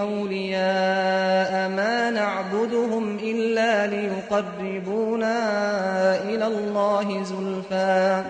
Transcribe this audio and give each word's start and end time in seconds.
أولياء 0.00 1.68
ما 1.68 2.10
نعبدهم 2.10 3.18
إلا 3.22 3.86
ليقربونا 3.86 5.36
إلى 6.24 6.46
الله 6.46 7.22
زلفى 7.22 8.24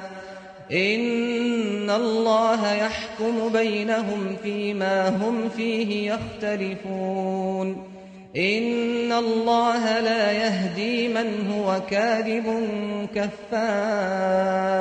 إن 0.72 1.90
الله 1.90 2.72
يحكم 2.72 3.48
بينهم 3.52 4.36
فيما 4.42 5.08
هم 5.08 5.48
فيه 5.56 6.12
يختلفون 6.12 7.90
إن 8.36 9.12
الله 9.12 10.00
لا 10.00 10.32
يهدي 10.32 11.08
من 11.08 11.50
هو 11.52 11.80
كاذب 11.90 12.68
كفار 13.14 14.80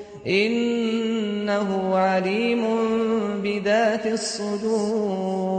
إنه 0.27 1.97
عليم 1.97 2.65
بذات 3.43 4.07
الصدور. 4.07 5.51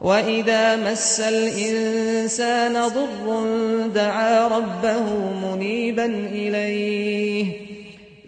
وإذا 0.00 0.76
مس 0.76 1.20
الإنسان 1.20 2.72
ضر 2.72 3.46
دعا 3.94 4.48
ربه 4.48 5.02
منيبا 5.44 6.06
إليه. 6.32 7.52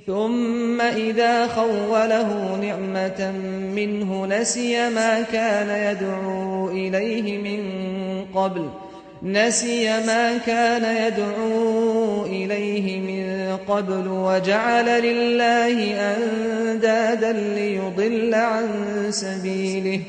ثم 0.07 0.81
إذا 0.81 1.47
خوله 1.47 2.57
نعمة 2.57 3.33
منه 3.75 4.27
نسي 4.27 4.91
ما 4.91 5.23
كان 5.23 5.97
يدعو 5.97 6.69
إليه 6.69 7.39
من 7.39 7.63
قبل. 8.35 8.71
نسي 9.23 10.01
ما 10.07 10.37
كان 10.37 11.07
يدعو 11.07 12.25
إليه 12.25 13.01
من 13.01 13.57
قبل 13.69 14.09
وجعل 14.09 15.03
لله 15.03 15.95
أندادا 16.17 17.33
ليضل 17.33 18.35
عن 18.35 18.69
سبيله. 19.11 20.01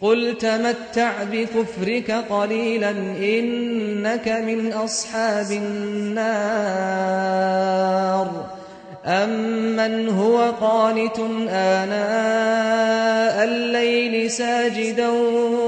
قل 0.00 0.38
تمتع 0.38 1.12
بكفرك 1.32 2.10
قليلا 2.10 2.90
إنك 2.90 4.28
من 4.28 4.72
أصحاب 4.72 5.50
النار. 5.50 6.70
أمن 9.06 10.08
هو 10.08 10.50
قانت 10.60 11.18
آناء 11.48 13.44
الليل 13.44 14.30
ساجدا 14.30 15.08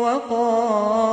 وقائما. 0.01 1.13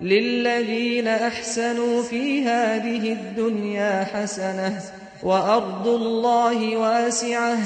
للذين 0.00 1.08
أحسنوا 1.08 2.02
في 2.02 2.42
هذه 2.42 3.12
الدنيا 3.12 4.04
حسنة 4.04 4.80
وأرض 5.22 5.88
الله 5.88 6.76
واسعة 6.76 7.58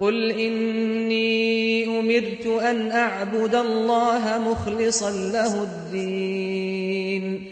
قل 0.00 0.30
إني 0.30 1.84
أمرت 2.00 2.46
أن 2.46 2.90
أعبد 2.90 3.54
الله 3.54 4.38
مخلصا 4.38 5.10
له 5.10 5.62
الدين. 5.62 7.51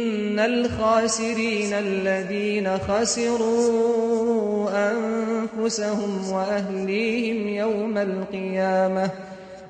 الخاسرين 0.45 1.73
الذين 1.73 2.77
خسروا 2.77 4.69
أنفسهم 4.91 6.31
وأهليهم 6.31 7.47
يوم 7.47 7.97
القيامة. 7.97 9.09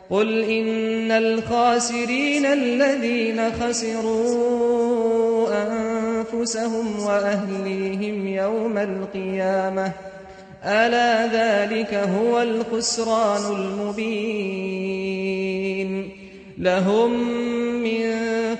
قل 0.09 0.43
إن 0.43 1.11
الخاسرين 1.11 2.45
الذين 2.45 3.51
خسروا 3.51 5.47
أنفسهم 5.49 7.03
وأهليهم 7.05 8.27
يوم 8.27 8.77
القيامة. 8.77 9.91
ألا 10.65 11.27
ذلك 11.27 11.93
هو 11.93 12.41
الخسران 12.41 13.55
المبين. 13.55 14.81
لهم 16.57 17.13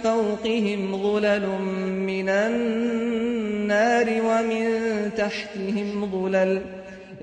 فوقهم 0.03 0.97
ظلل 1.03 1.47
من 1.91 2.29
النار 2.29 4.05
ومن 4.09 4.79
تحتهم 5.17 6.09
ظلل. 6.11 6.61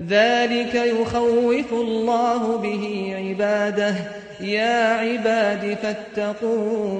ذلك 0.09 0.75
يخوف 0.75 1.73
الله 1.73 2.57
به 2.57 3.13
عباده. 3.17 3.95
يا 4.41 4.93
عباد 4.93 5.77
فاتقون. 5.83 6.99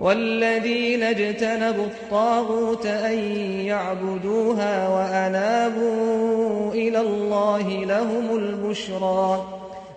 والذين 0.00 1.02
اجتنبوا 1.02 1.84
الطاغوت 1.84 2.86
أن 2.86 3.18
يعبدوها 3.64 4.88
وأنابوا 4.88 6.72
إلى 6.72 7.00
الله 7.00 7.84
لهم 7.84 8.36
البشرى. 8.36 9.44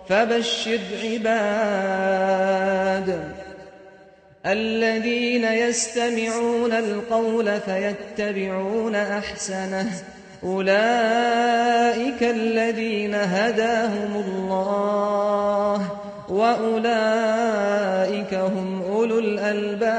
فبشر 0.08 0.78
عباد. 1.04 1.40
الذين 4.46 5.44
يستمعون 5.44 6.72
القول 6.72 7.60
فيتبعون 7.60 8.94
أحسنه. 8.94 9.86
أولئك 10.44 12.22
الذين 12.22 13.14
هداهم 13.14 14.24
الله 14.26 15.88
وأولئك 16.28 18.34
هم 18.34 18.82
أولو 18.82 19.18
الألباب. 19.18 19.90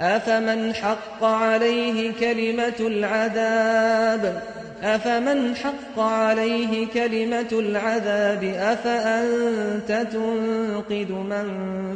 أفمن 0.00 0.74
حق 0.74 1.24
عليه 1.24 2.12
كلمة 2.20 2.80
العذاب؟ 2.80 4.42
أفمن 4.82 5.56
حق 5.56 5.98
عليه 5.98 6.86
كلمة 6.86 7.48
العذاب 7.52 8.44
أفأنت 8.44 10.06
تنقذ 10.12 11.12
من 11.12 11.46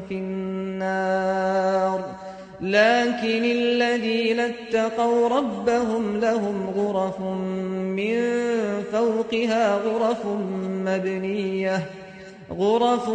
في 0.08 0.14
النار؟ 0.14 1.50
لكن 2.60 3.44
الذين 3.44 4.40
اتقوا 4.40 5.28
ربهم 5.28 6.20
لهم 6.20 6.70
غرف 6.76 7.20
من 7.20 8.20
فوقها 8.92 9.74
غرف 9.74 10.26
مبنية 10.86 11.82
غرف 12.52 13.08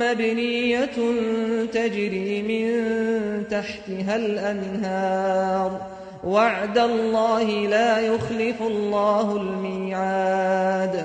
مبنية 0.00 0.96
تجري 1.72 2.42
من 2.42 3.48
تحتها 3.50 4.16
الأنهار. 4.16 6.01
وعد 6.24 6.78
الله 6.78 7.44
لا 7.66 7.98
يخلف 7.98 8.62
الله 8.62 9.36
الميعاد. 9.36 11.04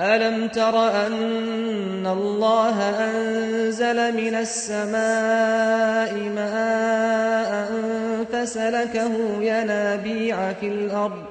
ألم 0.00 0.48
تر 0.48 1.06
أن 1.06 2.06
الله 2.06 2.80
أنزل 2.80 4.16
من 4.16 4.34
السماء 4.34 6.14
ماء 6.34 7.70
فسلكه 8.32 9.12
ينابيع 9.40 10.52
في 10.52 10.68
الأرض 10.68 11.24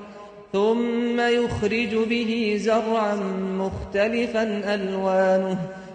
ثم 0.54 1.20
يخرج 1.20 1.96
به 1.96 2.58
زرعا 2.62 3.16
مختلفا 3.42 4.44
ألوانه. 4.74 5.58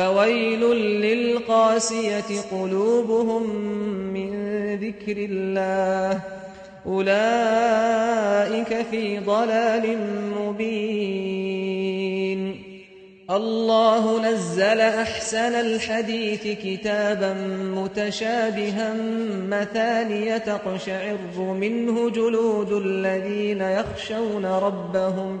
فويل 0.00 0.60
للقاسية 1.00 2.40
قلوبهم 2.52 3.42
من 4.14 4.30
ذكر 4.74 5.16
الله. 5.16 6.20
أولئك 6.86 8.86
في 8.90 9.18
ضلال 9.18 9.98
مبين. 10.38 11.50
الله 13.30 14.30
نزل 14.30 14.80
أحسن 14.80 15.38
الحديث 15.38 16.58
كتابا 16.64 17.34
متشابها 17.76 18.94
مثانية 19.48 20.38
تقشعر 20.38 21.18
منه 21.38 22.10
جلود 22.10 22.72
الذين 22.72 23.60
يخشون 23.60 24.46
ربهم 24.46 25.40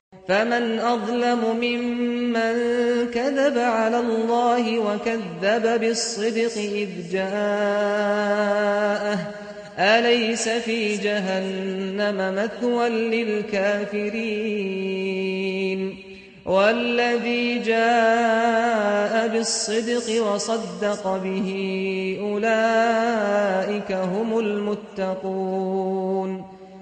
فمن 0.27 0.79
أظلم 0.79 1.39
ممن 1.61 2.55
كذب 3.13 3.57
على 3.57 3.99
الله 3.99 4.79
وكذب 4.79 5.79
بالصدق 5.79 6.57
إذ 6.57 6.89
جاءه. 7.11 9.17
أليس 9.79 10.49
في 10.49 10.97
جهنم 10.97 12.35
مثوى 12.35 12.89
للكافرين؟ 12.89 14.51
والذي 16.45 17.59
جاء 17.59 19.27
بالصدق 19.27 20.23
وصدق 20.23 21.17
به 21.23 21.49
أولئك 22.21 23.91
هم 23.91 24.39
المتقون. 24.39 26.50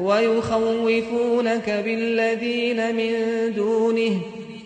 ويخوفونك 0.00 1.70
بالذين 1.84 2.96
من 2.96 3.12
دونه 3.56 4.20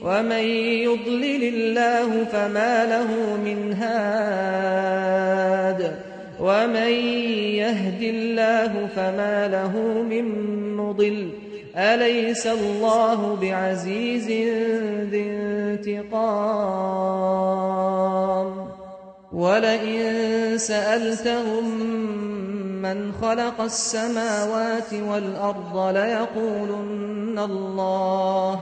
ومن 0.04 0.44
يضلل 0.84 1.44
الله 1.44 2.24
فما 2.24 2.84
له 2.84 3.36
من 3.44 3.72
هاد 3.72 5.24
ومن 6.40 6.90
يهد 7.54 8.02
الله 8.02 8.88
فما 8.96 9.48
له 9.48 10.02
من 10.02 10.24
مضل 10.76 11.30
أليس 11.76 12.46
الله 12.46 13.36
بعزيز 13.42 14.26
ذي 15.10 15.30
انتقام 15.30 16.44
ولئن 19.32 20.58
سألتهم 20.58 21.94
من 22.84 23.12
خلق 23.22 23.60
السماوات 23.60 24.94
والأرض 24.94 25.96
ليقولن 25.96 27.38
الله. 27.38 28.60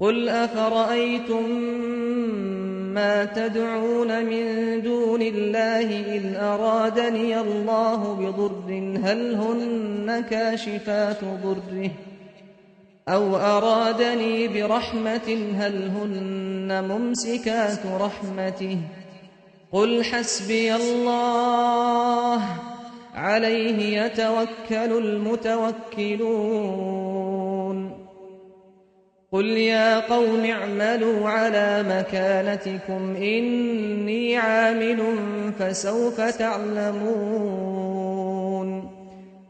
قل 0.00 0.28
أفرأيتم 0.28 1.50
ما 2.94 3.24
تدعون 3.24 4.24
من 4.24 4.46
دون 4.82 5.22
الله 5.22 6.16
إن 6.16 6.36
أرادني 6.36 7.40
الله 7.40 8.14
بضر 8.14 8.98
هل 9.04 9.34
هن 9.34 10.24
كاشفات 10.30 11.24
ضره؟ 11.24 11.90
أو 13.08 13.36
أرادني 13.36 14.48
برحمة 14.48 15.52
هل 15.58 15.90
هن 15.96 16.84
ممسكات 16.88 17.86
رحمته؟ 18.00 18.78
قل 19.72 20.04
حسبي 20.04 20.74
الله 20.74 22.42
عليه 23.14 24.02
يتوكل 24.02 24.92
المتوكلون 24.98 26.62
قل 29.32 29.46
يا 29.46 30.00
قوم 30.00 30.44
اعملوا 30.44 31.28
على 31.28 31.84
مكانتكم 31.88 33.16
إني 33.16 34.36
عامل 34.36 35.02
فسوف 35.58 36.20
تعلمون 36.20 38.01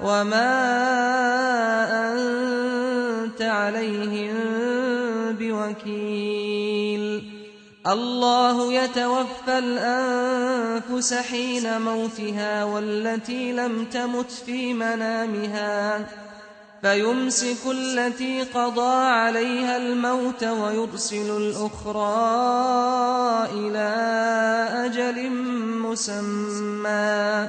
وما 0.00 0.52
أنت 2.12 3.42
عليهم 3.42 4.34
بوكيل. 5.40 7.30
الله 7.86 8.72
يتوفى 8.72 9.58
الأنفس 9.58 11.14
حين 11.14 11.80
موتها 11.80 12.64
والتي 12.64 13.52
لم 13.52 13.84
تمت 13.84 14.30
في 14.30 14.74
منامها. 14.74 16.06
فيمسك 16.82 17.66
التي 17.70 18.42
قضى 18.42 18.96
عليها 18.96 19.76
الموت 19.76 20.44
ويرسل 20.44 21.36
الأخرى 21.36 22.08
إلى 23.52 23.88
أجل 24.86 25.30
مسمى. 25.82 27.48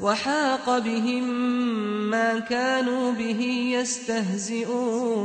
وحاق 0.00 0.78
بهم 0.78 1.24
ما 2.10 2.38
كانوا 2.38 3.12
به 3.12 3.40
يستهزئون. 3.80 5.16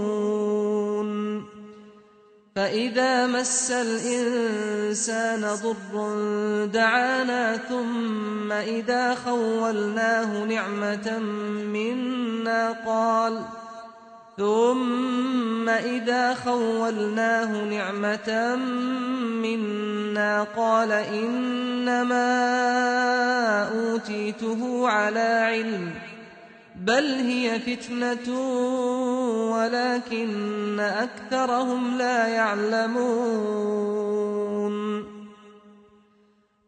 فإذا 2.55 3.27
مس 3.27 3.71
الإنسان 3.71 5.41
ضر 5.41 6.65
دعانا 6.65 7.57
ثم 7.57 8.51
إذا 8.51 9.15
خولناه 9.15 10.43
نعمة 10.43 11.19
منا 11.73 12.71
قال 12.85 13.39
ثم 14.41 15.69
إذا 15.69 16.33
خولناه 16.33 17.63
نعمة 17.63 18.55
منا 19.41 20.43
قال 20.43 20.91
إنما 20.91 22.23
أوتيته 23.63 24.89
على 24.89 25.19
علم 25.19 25.91
بل 26.75 27.03
هي 27.03 27.59
فتنة 27.59 28.39
ولكن 29.51 30.79
أكثرهم 30.79 31.97
لا 31.97 32.27
يعلمون. 32.27 33.71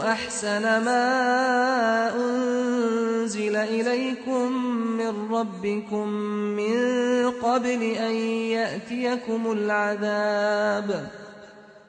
أحسن 0.00 0.62
ما 0.62 2.14
أنزل 2.16 3.56
إليكم 3.56 4.52
من 4.96 5.32
ربكم 5.32 6.08
من 6.56 7.30
قبل 7.30 7.82
أن 7.82 8.14
يأتيكم 8.56 9.52
العذاب. 9.52 11.10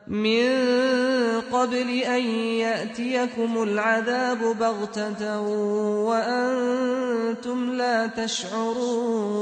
من 0.08 0.50
قبل 1.52 1.89
أن 1.89 2.21
يأتيكم 2.60 3.63
العذاب 3.63 4.39
بغتة 4.60 5.41
وأنتم 6.08 7.74
لا 7.74 8.08
تشعرون. 8.08 9.41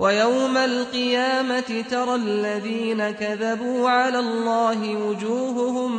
ويوم 0.00 0.56
القيامة 0.56 1.84
ترى 1.90 2.14
الذين 2.14 3.10
كذبوا 3.10 3.88
على 3.88 4.18
الله 4.18 4.96
وجوههم 4.96 5.92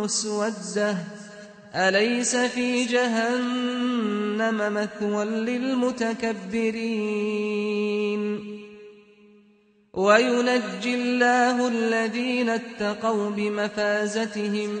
مسودة. 0.00 0.96
أليس 1.74 2.36
في 2.36 2.84
جهنم 2.84 4.74
مثوى 4.74 5.24
للمتكبرين؟ 5.24 6.44
وينجي 9.92 10.94
الله 10.94 11.68
الذين 11.68 12.48
اتقوا 12.48 13.30
بمفازتهم 13.30 14.80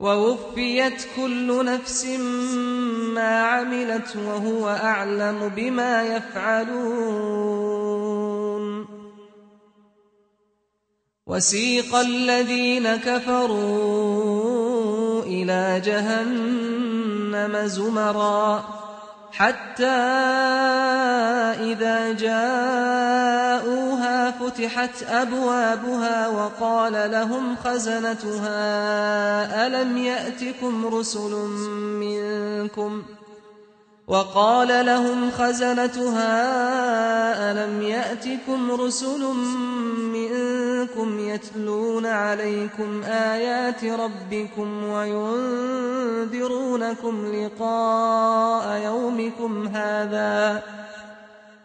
ووفيت 0.00 1.06
كل 1.16 1.64
نفس 1.64 2.04
ما 3.14 3.42
عملت 3.42 4.16
وهو 4.16 4.68
أعلم 4.68 5.52
بما 5.56 6.02
يفعلون. 6.02 7.66
وسيق 11.26 11.94
الذين 11.94 12.96
كفروا 12.96 14.02
إلى 15.22 15.82
جهنم 15.84 17.66
زمرًا. 17.66 18.75
حتى 19.38 19.86
إذا 21.60 22.12
جاءوها 22.12 23.66
فتحت 24.30 25.02
أبوابها 25.02 26.28
وقال 26.28 27.10
لهم 27.10 27.56
خزنتها 27.64 28.56
ألم 29.66 29.96
يأتكم 29.96 30.86
رسل 30.86 31.34
منكم؟ 32.00 33.02
وقال 34.08 34.86
لهم 34.86 35.30
خزنتها 35.30 36.32
ألم 37.52 37.82
يأتكم 37.82 38.70
رسل 38.70 39.20
منكم؟ 40.12 40.65
يتلون 41.18 42.06
عليكم 42.06 43.02
آيات 43.04 43.84
ربكم 43.84 44.84
وينذرونكم 46.28 47.26
لقاء 47.34 48.82
يومكم 48.84 49.68
هذا. 49.68 50.62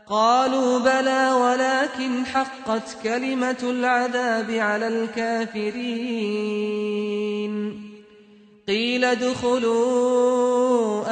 قالوا 0.10 0.80
بلى 0.80 1.32
ولكن 1.32 2.26
حقت 2.26 2.98
كلمة 3.04 3.58
العذاب 3.64 4.52
على 4.52 4.88
الكافرين. 4.88 6.32
قيل 8.68 9.06
ادخلوا 9.06 10.22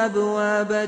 أبواب 0.05 0.87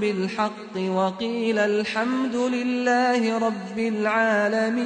بالحق 0.00 0.76
وقيل 0.76 1.58
الحمد 1.58 2.36
لله 2.36 3.38
رب 3.38 3.78
العالمين. 3.78 4.82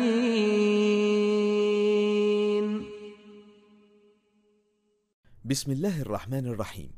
بسم 5.45 5.73
الله 5.73 6.01
الرحمن 6.03 6.47
الرحيم. 6.47 6.91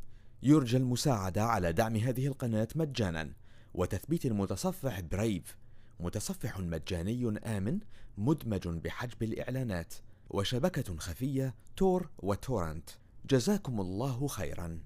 يرجى 0.42 0.76
المساعدة 0.76 1.42
على 1.42 1.72
دعم 1.72 1.96
هذه 1.96 2.26
القناة 2.26 2.68
مجانا. 2.74 3.38
وتثبيت 3.78 4.26
المتصفح 4.26 5.00
برايف 5.00 5.58
متصفح 6.00 6.58
مجاني 6.58 7.38
آمن 7.44 7.78
مدمج 8.16 8.68
بحجب 8.68 9.22
الإعلانات 9.22 9.94
وشبكة 10.30 10.96
خفية 10.96 11.54
تور 11.76 12.10
وتورنت. 12.18 12.90
جزاكم 13.30 13.80
الله 13.80 14.28
خيرا. 14.28 14.80